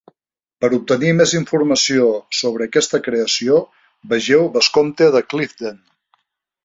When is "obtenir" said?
0.77-1.11